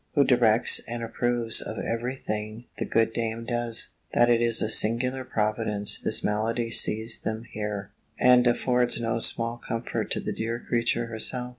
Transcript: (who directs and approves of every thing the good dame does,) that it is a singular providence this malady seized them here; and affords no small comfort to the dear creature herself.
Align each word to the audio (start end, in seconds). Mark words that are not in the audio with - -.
(who 0.15 0.23
directs 0.23 0.81
and 0.87 1.03
approves 1.03 1.61
of 1.61 1.77
every 1.77 2.15
thing 2.15 2.65
the 2.79 2.85
good 2.85 3.13
dame 3.13 3.45
does,) 3.45 3.89
that 4.15 4.31
it 4.31 4.41
is 4.41 4.59
a 4.59 4.67
singular 4.67 5.23
providence 5.23 5.99
this 5.99 6.23
malady 6.23 6.71
seized 6.71 7.23
them 7.23 7.43
here; 7.51 7.91
and 8.19 8.47
affords 8.47 8.99
no 8.99 9.19
small 9.19 9.57
comfort 9.57 10.09
to 10.09 10.19
the 10.19 10.33
dear 10.33 10.57
creature 10.59 11.05
herself. 11.05 11.49